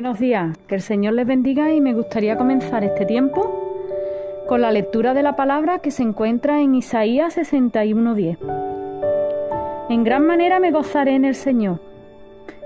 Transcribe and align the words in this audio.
Buenos 0.00 0.18
días, 0.18 0.56
que 0.66 0.76
el 0.76 0.80
Señor 0.80 1.12
les 1.12 1.26
bendiga 1.26 1.74
y 1.74 1.80
me 1.82 1.92
gustaría 1.92 2.38
comenzar 2.38 2.84
este 2.84 3.04
tiempo 3.04 4.46
con 4.48 4.62
la 4.62 4.72
lectura 4.72 5.12
de 5.12 5.22
la 5.22 5.36
palabra 5.36 5.80
que 5.80 5.90
se 5.90 6.02
encuentra 6.02 6.62
en 6.62 6.74
Isaías 6.74 7.36
61:10. 7.36 8.38
En 9.90 10.02
gran 10.02 10.26
manera 10.26 10.58
me 10.58 10.70
gozaré 10.70 11.16
en 11.16 11.26
el 11.26 11.34
Señor. 11.34 11.80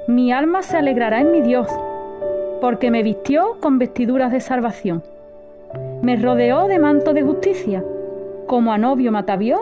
Mi 0.06 0.30
alma 0.30 0.62
se 0.62 0.76
alegrará 0.76 1.22
en 1.22 1.32
mi 1.32 1.40
Dios, 1.40 1.66
porque 2.60 2.92
me 2.92 3.02
vistió 3.02 3.56
con 3.60 3.80
vestiduras 3.80 4.30
de 4.30 4.38
salvación. 4.38 5.02
Me 6.02 6.14
rodeó 6.14 6.68
de 6.68 6.78
manto 6.78 7.14
de 7.14 7.24
justicia, 7.24 7.82
como 8.46 8.72
a 8.72 8.78
novio 8.78 9.10
matavió 9.10 9.58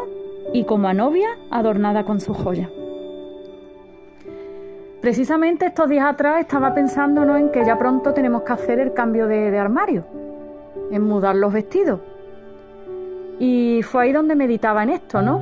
y 0.53 0.65
como 0.65 0.89
a 0.89 0.93
novia 0.93 1.31
adornada 1.51 2.05
con 2.05 2.21
su 2.21 2.35
joya. 2.35 2.69
Precisamente 5.03 5.67
estos 5.67 5.89
días 5.89 6.07
atrás 6.07 6.39
estaba 6.39 6.73
pensando 6.75 7.37
en 7.37 7.51
que 7.51 7.65
ya 7.65 7.77
pronto 7.77 8.15
tenemos 8.15 8.43
que 8.43 8.53
hacer 8.53 8.79
el 8.79 8.93
cambio 8.93 9.27
de, 9.27 9.59
armario, 9.59 10.05
en 10.93 11.03
mudar 11.03 11.35
los 11.35 11.53
vestidos. 11.53 11.99
Y 13.41 13.81
fue 13.83 14.05
ahí 14.05 14.13
donde 14.13 14.37
meditaba 14.37 14.85
en 14.85 14.91
esto, 14.91 15.21
¿no? 15.21 15.41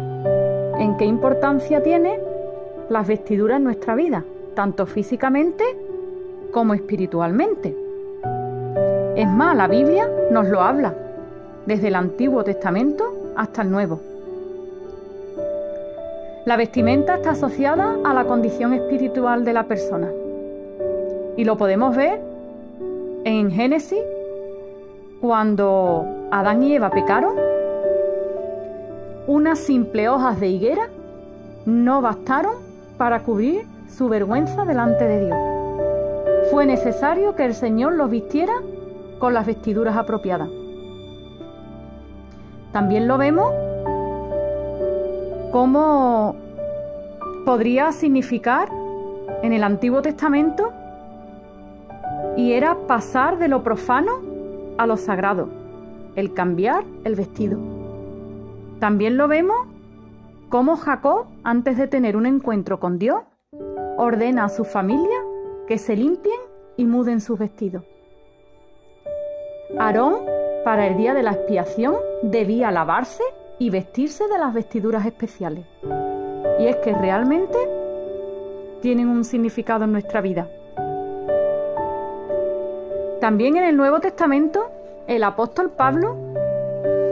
En 0.79 0.97
qué 0.97 1.05
importancia 1.05 1.83
tiene 1.83 2.19
las 2.89 3.07
vestiduras 3.07 3.59
en 3.59 3.65
nuestra 3.65 3.95
vida, 3.95 4.25
tanto 4.55 4.87
físicamente 4.87 5.63
como 6.53 6.73
espiritualmente. 6.73 7.77
Es 9.15 9.29
más, 9.29 9.55
la 9.55 9.69
Biblia 9.69 10.09
nos 10.31 10.49
lo 10.49 10.63
habla, 10.63 10.95
desde 11.67 11.89
el 11.89 11.97
Antiguo 11.97 12.43
Testamento 12.45 13.35
hasta 13.37 13.61
el 13.61 13.71
Nuevo. 13.71 14.10
La 16.51 16.57
vestimenta 16.57 17.15
está 17.15 17.31
asociada 17.31 17.99
a 18.05 18.13
la 18.13 18.25
condición 18.25 18.75
espiritual 18.75 19.45
de 19.45 19.53
la 19.53 19.69
persona. 19.69 20.09
Y 21.37 21.45
lo 21.45 21.57
podemos 21.57 21.95
ver 21.95 22.21
en 23.23 23.53
Génesis, 23.53 24.03
cuando 25.21 26.05
Adán 26.33 26.65
y 26.65 26.75
Eva 26.75 26.91
pecaron, 26.91 27.37
unas 29.29 29.61
simples 29.61 30.09
hojas 30.09 30.41
de 30.41 30.49
higuera 30.49 30.89
no 31.67 32.03
bastaron 32.03 32.57
para 32.99 33.23
cubrir 33.23 33.65
su 33.89 34.09
vergüenza 34.09 34.65
delante 34.65 35.05
de 35.05 35.27
Dios. 35.27 35.39
Fue 36.51 36.67
necesario 36.67 37.37
que 37.37 37.45
el 37.45 37.55
Señor 37.55 37.93
los 37.93 38.11
vistiera 38.11 38.55
con 39.21 39.35
las 39.35 39.47
vestiduras 39.47 39.97
apropiadas. 39.97 40.49
También 42.73 43.07
lo 43.07 43.19
vemos 43.19 43.55
cómo 45.51 46.37
podría 47.45 47.93
significar 47.93 48.69
en 49.43 49.53
el 49.53 49.65
Antiguo 49.65 50.03
Testamento 50.03 50.73
y 52.37 52.53
era 52.53 52.77
pasar 52.87 53.39
de 53.39 53.49
lo 53.49 53.63
profano 53.63 54.21
a 54.79 54.87
lo 54.87 54.97
sagrado, 54.97 55.49
el 56.15 56.33
cambiar 56.35 56.85
el 57.05 57.17
vestido. 57.17 57.59
También 58.79 59.17
lo 59.17 59.29
vemos 59.29 59.57
cómo 60.49 60.77
Jacob, 60.77 61.27
antes 61.45 61.77
de 61.77 61.87
tener 61.87 62.17
un 62.17 62.27
encuentro 62.27 62.81
con 62.81 62.99
Dios, 62.99 63.23
ordena 63.97 64.45
a 64.45 64.49
su 64.49 64.65
familia 64.65 65.19
que 65.67 65.79
se 65.79 65.97
limpien 65.97 66.41
y 66.77 66.87
muden 66.87 67.21
sus 67.21 67.39
vestidos. 67.39 67.85
Aarón, 69.79 70.15
para 70.65 70.87
el 70.87 70.97
día 70.97 71.15
de 71.15 71.23
la 71.23 71.33
expiación, 71.33 71.95
debía 72.23 72.71
lavarse 72.71 73.23
y 73.61 73.69
vestirse 73.69 74.27
de 74.27 74.39
las 74.39 74.55
vestiduras 74.55 75.05
especiales. 75.05 75.67
Y 76.59 76.67
es 76.67 76.77
que 76.77 76.95
realmente 76.95 77.59
tienen 78.81 79.09
un 79.09 79.23
significado 79.23 79.85
en 79.85 79.93
nuestra 79.93 80.23
vida. 80.23 80.49
También 83.21 83.59
en 83.59 83.65
el 83.65 83.77
Nuevo 83.77 84.01
Testamento, 84.01 84.71
el 85.07 85.23
apóstol 85.23 85.71
Pablo 85.71 86.17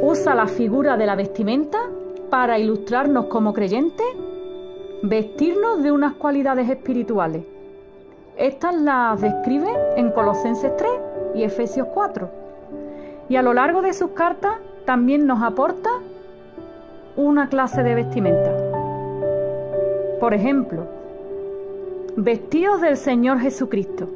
usa 0.01 0.35
la 0.35 0.47
figura 0.47 0.97
de 0.97 1.05
la 1.05 1.17
vestimenta 1.17 1.79
para 2.31 2.59
ilustrarnos 2.59 3.27
como 3.27 3.53
creyentes, 3.53 4.07
vestirnos 5.03 5.83
de 5.83 5.93
unas 5.93 6.15
cualidades 6.15 6.71
espirituales. 6.71 7.45
Estas 8.39 8.75
las 8.75 9.21
describe 9.21 9.69
en 9.97 10.13
Colosenses 10.13 10.75
3 10.79 10.91
y 11.35 11.43
Efesios 11.43 11.89
4. 11.93 12.31
Y 13.29 13.37
a 13.37 13.43
lo 13.43 13.53
largo 13.53 13.83
de 13.83 13.93
sus 13.93 14.13
cartas 14.13 14.55
también 14.87 15.27
nos 15.27 15.43
aporta 15.43 15.91
una 17.19 17.49
clase 17.49 17.83
de 17.83 17.97
vestimenta. 17.97 18.53
Por 20.21 20.35
ejemplo, 20.35 20.87
vestidos 22.17 22.81
del 22.81 22.97
Señor 22.97 23.41
Jesucristo, 23.41 24.07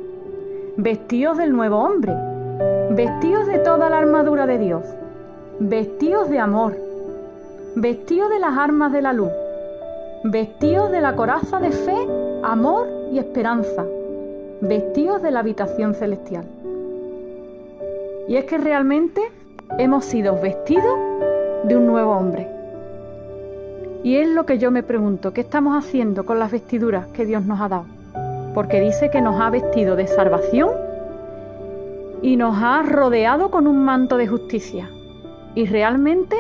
vestidos 0.77 1.37
del 1.37 1.53
nuevo 1.53 1.79
hombre, 1.79 2.15
vestidos 2.91 3.49
de 3.49 3.59
toda 3.59 3.91
la 3.91 3.99
armadura 3.99 4.47
de 4.47 4.59
Dios, 4.59 4.85
vestidos 5.59 6.31
de 6.31 6.39
amor, 6.39 6.77
vestidos 7.75 8.31
de 8.31 8.39
las 8.39 8.57
armas 8.57 8.93
de 8.93 9.03
la 9.03 9.13
luz, 9.13 9.33
vestidos 10.23 10.93
de 10.93 11.01
la 11.01 11.17
coraza 11.17 11.59
de 11.59 11.73
fe, 11.73 12.07
amor 12.45 12.87
y 13.11 13.19
esperanza, 13.19 13.85
vestidos 14.61 15.23
de 15.23 15.33
la 15.33 15.41
habitación 15.41 15.95
celestial. 15.95 16.45
Y 18.29 18.37
es 18.37 18.45
que 18.45 18.59
realmente 18.59 19.21
hemos 19.77 20.05
sido 20.05 20.41
vestidos 20.41 20.97
de 21.65 21.77
un 21.77 21.89
nuevo 21.89 22.13
hombre. 22.13 22.62
Y 24.05 24.17
es 24.17 24.29
lo 24.29 24.45
que 24.47 24.59
yo 24.59 24.73
me 24.73 24.83
pregunto, 24.83 25.33
¿qué 25.33 25.43
estamos 25.43 25.77
haciendo 25.77 26.27
con 26.27 26.41
las 26.41 26.51
vestiduras 26.51 27.07
que 27.09 27.25
Dios 27.25 27.45
nos 27.45 27.61
ha 27.61 27.69
dado? 27.69 27.85
Porque 28.53 28.81
dice 28.81 29.11
que 29.11 29.21
nos 29.21 29.41
ha 29.41 29.49
vestido 29.49 29.95
de 29.95 30.09
salvación 30.09 30.71
y 32.21 32.37
nos 32.37 32.61
ha 32.61 32.83
rodeado 32.83 33.53
con 33.53 33.69
un 33.69 33.85
manto 33.85 34.17
de 34.17 34.27
justicia. 34.27 34.91
Y 35.55 35.67
realmente 35.67 36.37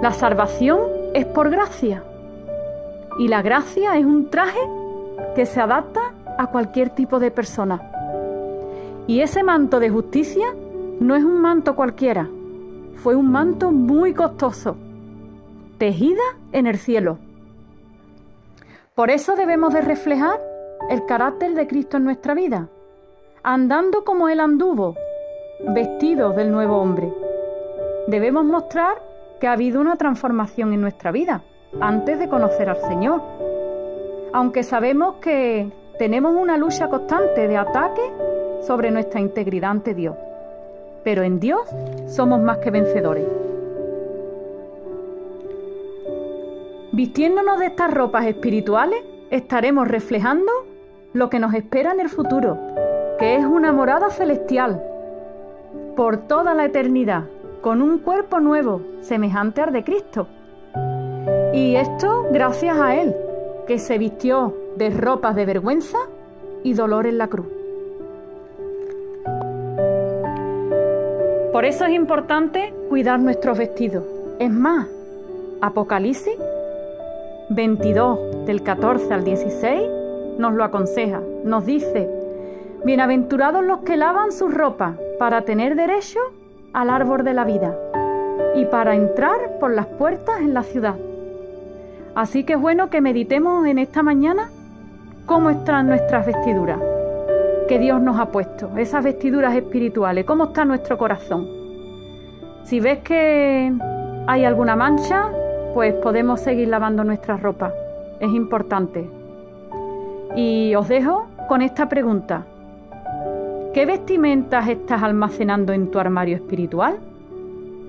la 0.00 0.12
salvación 0.12 0.80
es 1.12 1.26
por 1.26 1.50
gracia. 1.50 2.02
Y 3.18 3.28
la 3.28 3.42
gracia 3.42 3.98
es 3.98 4.06
un 4.06 4.30
traje 4.30 4.60
que 5.34 5.44
se 5.44 5.60
adapta 5.60 6.00
a 6.38 6.46
cualquier 6.46 6.88
tipo 6.88 7.18
de 7.18 7.30
persona. 7.30 7.82
Y 9.06 9.20
ese 9.20 9.42
manto 9.42 9.78
de 9.78 9.90
justicia 9.90 10.46
no 11.00 11.16
es 11.16 11.22
un 11.22 11.42
manto 11.42 11.76
cualquiera, 11.76 12.28
fue 12.96 13.14
un 13.14 13.30
manto 13.30 13.70
muy 13.70 14.14
costoso 14.14 14.76
tejida 15.78 16.22
en 16.52 16.66
el 16.66 16.76
cielo. 16.76 17.18
Por 18.94 19.10
eso 19.10 19.36
debemos 19.36 19.72
de 19.72 19.80
reflejar 19.80 20.40
el 20.90 21.06
carácter 21.06 21.54
de 21.54 21.66
Cristo 21.66 21.96
en 21.96 22.04
nuestra 22.04 22.34
vida, 22.34 22.68
andando 23.42 24.04
como 24.04 24.28
Él 24.28 24.40
anduvo, 24.40 24.96
vestidos 25.68 26.34
del 26.36 26.50
nuevo 26.50 26.78
hombre. 26.78 27.12
Debemos 28.08 28.44
mostrar 28.44 29.00
que 29.40 29.46
ha 29.46 29.52
habido 29.52 29.80
una 29.80 29.96
transformación 29.96 30.72
en 30.72 30.80
nuestra 30.80 31.12
vida 31.12 31.42
antes 31.80 32.18
de 32.18 32.28
conocer 32.28 32.68
al 32.68 32.78
Señor. 32.78 33.22
Aunque 34.32 34.62
sabemos 34.62 35.16
que 35.16 35.70
tenemos 35.98 36.34
una 36.34 36.56
lucha 36.56 36.88
constante 36.88 37.46
de 37.46 37.56
ataque 37.56 38.02
sobre 38.62 38.90
nuestra 38.90 39.20
integridad 39.20 39.70
ante 39.70 39.94
Dios. 39.94 40.16
Pero 41.04 41.22
en 41.22 41.38
Dios 41.38 41.60
somos 42.06 42.40
más 42.40 42.58
que 42.58 42.70
vencedores. 42.70 43.26
Vistiéndonos 46.98 47.60
de 47.60 47.66
estas 47.66 47.94
ropas 47.94 48.26
espirituales, 48.26 49.04
estaremos 49.30 49.86
reflejando 49.86 50.50
lo 51.12 51.30
que 51.30 51.38
nos 51.38 51.54
espera 51.54 51.92
en 51.92 52.00
el 52.00 52.08
futuro, 52.08 52.58
que 53.20 53.36
es 53.36 53.44
una 53.44 53.70
morada 53.70 54.10
celestial, 54.10 54.82
por 55.94 56.26
toda 56.26 56.54
la 56.54 56.64
eternidad, 56.64 57.26
con 57.60 57.82
un 57.82 57.98
cuerpo 58.00 58.40
nuevo, 58.40 58.82
semejante 59.00 59.60
al 59.60 59.72
de 59.72 59.84
Cristo. 59.84 60.26
Y 61.52 61.76
esto 61.76 62.26
gracias 62.32 62.76
a 62.76 62.96
Él, 62.96 63.14
que 63.68 63.78
se 63.78 63.96
vistió 63.96 64.56
de 64.74 64.90
ropas 64.90 65.36
de 65.36 65.46
vergüenza 65.46 65.98
y 66.64 66.72
dolor 66.72 67.06
en 67.06 67.18
la 67.18 67.28
cruz. 67.28 67.46
Por 71.52 71.64
eso 71.64 71.84
es 71.84 71.92
importante 71.92 72.74
cuidar 72.88 73.20
nuestros 73.20 73.56
vestidos. 73.56 74.02
Es 74.40 74.50
más, 74.50 74.88
Apocalipsis 75.60 76.36
22 77.50 78.44
del 78.46 78.62
14 78.62 79.14
al 79.14 79.24
16 79.24 79.82
nos 80.38 80.52
lo 80.52 80.64
aconseja. 80.64 81.22
Nos 81.44 81.64
dice, 81.64 82.08
bienaventurados 82.84 83.64
los 83.64 83.78
que 83.80 83.96
lavan 83.96 84.32
sus 84.32 84.52
ropas 84.52 84.96
para 85.18 85.42
tener 85.42 85.74
derecho 85.74 86.20
al 86.74 86.90
árbol 86.90 87.24
de 87.24 87.32
la 87.32 87.44
vida 87.44 87.74
y 88.54 88.66
para 88.66 88.94
entrar 88.94 89.58
por 89.58 89.72
las 89.72 89.86
puertas 89.86 90.40
en 90.40 90.52
la 90.52 90.62
ciudad. 90.62 90.96
Así 92.14 92.44
que 92.44 92.54
es 92.54 92.60
bueno 92.60 92.90
que 92.90 93.00
meditemos 93.00 93.66
en 93.66 93.78
esta 93.78 94.02
mañana 94.02 94.50
cómo 95.24 95.48
están 95.48 95.88
nuestras 95.88 96.26
vestiduras 96.26 96.78
que 97.66 97.78
Dios 97.78 98.00
nos 98.00 98.18
ha 98.18 98.26
puesto, 98.30 98.70
esas 98.76 99.04
vestiduras 99.04 99.54
espirituales, 99.54 100.24
cómo 100.24 100.44
está 100.44 100.64
nuestro 100.64 100.96
corazón. 100.98 101.46
Si 102.64 102.80
ves 102.80 102.98
que 103.00 103.72
hay 104.26 104.44
alguna 104.44 104.74
mancha, 104.74 105.30
pues 105.74 105.94
podemos 105.94 106.40
seguir 106.40 106.68
lavando 106.68 107.04
nuestra 107.04 107.36
ropa. 107.36 107.72
Es 108.20 108.32
importante. 108.32 109.08
Y 110.36 110.74
os 110.74 110.88
dejo 110.88 111.26
con 111.48 111.62
esta 111.62 111.88
pregunta. 111.88 112.46
¿Qué 113.74 113.86
vestimentas 113.86 114.68
estás 114.68 115.02
almacenando 115.02 115.72
en 115.72 115.90
tu 115.90 115.98
armario 115.98 116.36
espiritual? 116.36 116.98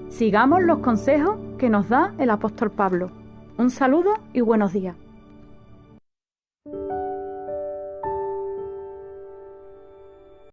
Sigamos 0.10 0.64
los 0.64 0.80
consejos 0.80 1.38
que 1.58 1.70
nos 1.70 1.90
da 1.90 2.14
el 2.18 2.30
apóstol 2.30 2.72
Pablo. 2.72 3.10
Un 3.58 3.70
saludo 3.70 4.14
y 4.34 4.42
buenos 4.42 4.74
días. 4.74 4.96